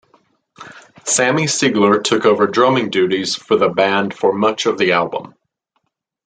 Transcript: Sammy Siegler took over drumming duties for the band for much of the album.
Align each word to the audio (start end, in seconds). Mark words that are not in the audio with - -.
Sammy 1.03 1.43
Siegler 1.43 2.03
took 2.03 2.25
over 2.25 2.47
drumming 2.47 2.89
duties 2.89 3.35
for 3.35 3.55
the 3.55 3.69
band 3.69 4.15
for 4.17 4.33
much 4.33 4.65
of 4.65 4.79
the 4.79 4.93
album. 4.93 5.35